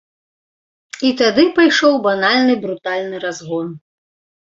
І 1.09 1.11
тады 1.19 1.45
пайшоў 1.61 2.01
банальны 2.09 2.59
брутальны 2.67 3.25
разгон. 3.29 3.67